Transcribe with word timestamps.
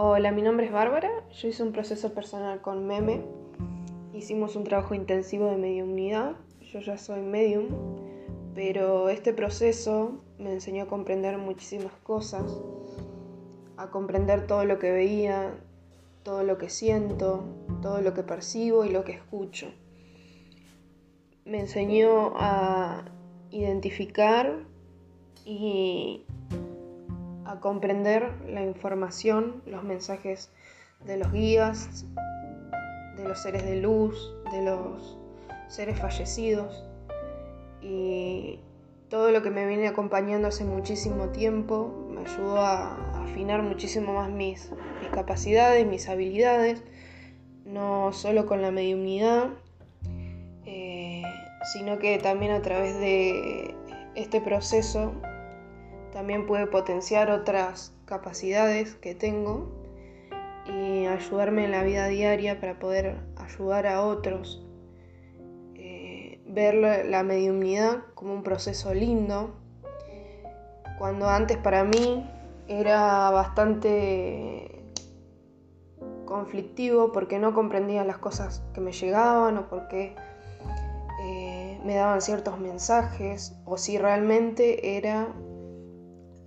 Hola, 0.00 0.30
mi 0.30 0.42
nombre 0.42 0.66
es 0.66 0.70
Bárbara. 0.70 1.10
Yo 1.32 1.48
hice 1.48 1.60
un 1.64 1.72
proceso 1.72 2.14
personal 2.14 2.60
con 2.60 2.86
Meme. 2.86 3.20
Hicimos 4.14 4.54
un 4.54 4.62
trabajo 4.62 4.94
intensivo 4.94 5.46
de 5.46 5.56
mediumnidad. 5.56 6.36
Yo 6.72 6.78
ya 6.78 6.96
soy 6.96 7.20
medium, 7.20 7.66
pero 8.54 9.08
este 9.08 9.32
proceso 9.32 10.22
me 10.38 10.52
enseñó 10.52 10.84
a 10.84 10.86
comprender 10.86 11.36
muchísimas 11.36 11.92
cosas, 12.04 12.60
a 13.76 13.90
comprender 13.90 14.46
todo 14.46 14.64
lo 14.64 14.78
que 14.78 14.92
veía, 14.92 15.58
todo 16.22 16.44
lo 16.44 16.58
que 16.58 16.70
siento, 16.70 17.42
todo 17.82 18.00
lo 18.00 18.14
que 18.14 18.22
percibo 18.22 18.84
y 18.84 18.90
lo 18.90 19.02
que 19.02 19.14
escucho. 19.14 19.66
Me 21.44 21.58
enseñó 21.58 22.34
a 22.36 23.04
identificar 23.50 24.60
y 25.44 26.24
a 27.48 27.60
comprender 27.60 28.30
la 28.46 28.62
información, 28.62 29.62
los 29.66 29.82
mensajes 29.82 30.50
de 31.06 31.16
los 31.16 31.32
guías, 31.32 32.04
de 33.16 33.24
los 33.24 33.42
seres 33.42 33.64
de 33.64 33.76
luz, 33.76 34.34
de 34.52 34.62
los 34.62 35.18
seres 35.68 35.98
fallecidos. 35.98 36.84
Y 37.80 38.60
todo 39.08 39.30
lo 39.30 39.42
que 39.42 39.48
me 39.48 39.66
viene 39.66 39.88
acompañando 39.88 40.48
hace 40.48 40.64
muchísimo 40.64 41.30
tiempo 41.30 42.06
me 42.10 42.20
ayudó 42.20 42.58
a 42.60 43.22
afinar 43.22 43.62
muchísimo 43.62 44.12
más 44.12 44.30
mis, 44.30 44.70
capacidades, 45.10 45.86
mis 45.86 46.06
habilidades, 46.10 46.84
no 47.64 48.12
solo 48.12 48.44
con 48.44 48.60
la 48.60 48.70
mediunidad, 48.70 49.48
eh, 50.66 51.22
sino 51.72 51.98
que 51.98 52.18
también 52.18 52.52
a 52.52 52.60
través 52.60 53.00
de 53.00 53.74
este 54.14 54.42
proceso 54.42 55.14
también 56.18 56.48
puede 56.48 56.66
potenciar 56.66 57.30
otras 57.30 57.94
capacidades 58.04 58.96
que 58.96 59.14
tengo 59.14 59.70
y 60.66 61.06
ayudarme 61.06 61.66
en 61.66 61.70
la 61.70 61.84
vida 61.84 62.08
diaria 62.08 62.58
para 62.58 62.80
poder 62.80 63.20
ayudar 63.36 63.86
a 63.86 64.02
otros. 64.02 64.66
Eh, 65.76 66.40
ver 66.44 67.06
la 67.06 67.22
mediunidad 67.22 67.98
como 68.16 68.34
un 68.34 68.42
proceso 68.42 68.92
lindo, 68.94 69.54
cuando 70.98 71.28
antes 71.28 71.56
para 71.56 71.84
mí 71.84 72.28
era 72.66 73.30
bastante 73.30 74.82
conflictivo 76.24 77.12
porque 77.12 77.38
no 77.38 77.54
comprendía 77.54 78.02
las 78.02 78.18
cosas 78.18 78.64
que 78.74 78.80
me 78.80 78.90
llegaban 78.90 79.56
o 79.56 79.68
porque 79.68 80.16
eh, 81.22 81.80
me 81.84 81.94
daban 81.94 82.20
ciertos 82.20 82.58
mensajes 82.58 83.54
o 83.64 83.78
si 83.78 83.98
realmente 83.98 84.96
era 84.96 85.32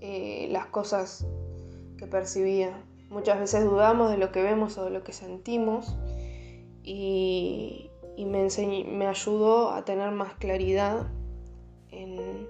eh, 0.00 0.48
las 0.50 0.66
cosas 0.66 1.26
que 1.96 2.06
percibía. 2.06 2.84
Muchas 3.10 3.40
veces 3.40 3.64
dudamos 3.64 4.10
de 4.10 4.18
lo 4.18 4.30
que 4.32 4.42
vemos 4.42 4.78
o 4.78 4.84
de 4.84 4.90
lo 4.90 5.02
que 5.02 5.12
sentimos 5.12 5.96
y, 6.82 7.90
me, 8.16 9.06
ayudó 9.06 9.70
a 9.70 9.84
tener 9.84 10.10
más 10.12 10.34
claridad 10.34 11.08
en, 11.90 12.46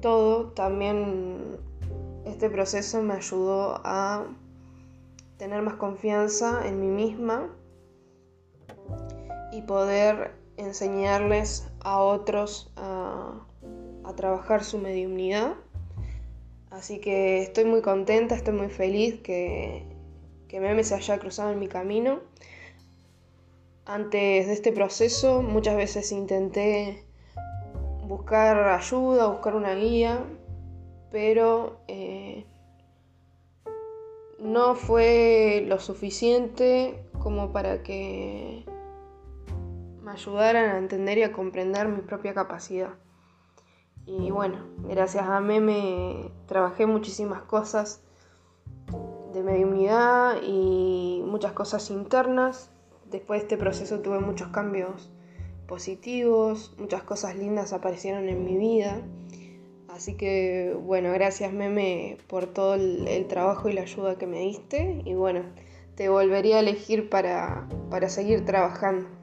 todo. 0.00 0.52
También 0.52 1.58
este 2.24 2.48
proceso 2.48 3.02
me 3.02 3.14
ayudó 3.14 3.80
a 3.84 4.26
tener 5.36 5.62
más 5.62 5.74
confianza 5.74 6.66
en 6.66 6.80
mí 6.80 6.88
misma 6.88 7.50
y 9.52 9.62
poder 9.62 10.32
enseñarles 10.56 11.70
a 11.80 12.00
otros 12.02 12.72
a, 12.76 13.46
a 14.04 14.14
trabajar 14.14 14.64
su 14.64 14.78
mediunidad 14.78 15.54
Así 16.70 17.00
que 17.00 17.42
estoy 17.42 17.64
muy 17.64 17.82
contenta, 17.82 18.34
estoy 18.34 18.54
muy 18.54 18.68
feliz 18.68 19.20
que, 19.22 19.84
que 20.48 20.60
Meme 20.60 20.84
se 20.84 20.94
haya 20.94 21.18
cruzado 21.18 21.50
en 21.50 21.58
mi 21.58 21.66
camino. 21.66 22.20
Antes 23.84 24.46
de 24.46 24.52
este 24.52 24.70
proceso 24.70 25.42
muchas 25.42 25.76
veces 25.76 26.12
intenté 26.12 27.04
buscar 28.06 28.68
ayuda, 28.68 29.26
buscar 29.26 29.56
una 29.56 29.74
guía, 29.74 30.24
pero 31.10 31.80
eh, 31.88 32.44
no 34.38 34.76
fue 34.76 35.64
lo 35.66 35.80
suficiente 35.80 37.04
como 37.18 37.52
para 37.52 37.82
que 37.82 38.64
me 40.02 40.12
ayudaran 40.12 40.70
a 40.70 40.78
entender 40.78 41.18
y 41.18 41.22
a 41.24 41.32
comprender 41.32 41.88
mi 41.88 42.00
propia 42.02 42.32
capacidad. 42.32 42.94
Y 44.06 44.30
bueno, 44.30 44.58
gracias 44.88 45.24
a 45.24 45.40
Meme 45.40 46.30
trabajé 46.46 46.86
muchísimas 46.86 47.42
cosas 47.42 48.02
de 49.32 49.42
mediunidad 49.42 50.36
y 50.42 51.22
muchas 51.24 51.52
cosas 51.52 51.90
internas. 51.90 52.70
Después 53.10 53.40
de 53.40 53.44
este 53.44 53.56
proceso 53.56 54.00
tuve 54.00 54.20
muchos 54.20 54.48
cambios 54.48 55.10
positivos, 55.66 56.74
muchas 56.78 57.02
cosas 57.04 57.36
lindas 57.36 57.72
aparecieron 57.72 58.28
en 58.28 58.44
mi 58.44 58.56
vida. 58.56 59.00
Así 59.88 60.14
que 60.14 60.76
bueno, 60.82 61.12
gracias 61.12 61.52
Meme 61.52 62.18
por 62.26 62.46
todo 62.46 62.74
el, 62.74 63.26
trabajo 63.28 63.68
y 63.68 63.72
la 63.72 63.82
ayuda 63.82 64.16
que 64.18 64.26
me 64.26 64.40
diste. 64.40 65.02
Y 65.04 65.14
bueno, 65.14 65.42
te 65.94 66.08
volvería 66.08 66.56
a 66.56 66.60
elegir 66.60 67.08
para, 67.08 67.68
para 67.90 68.08
seguir 68.08 68.44
trabajando. 68.44 69.19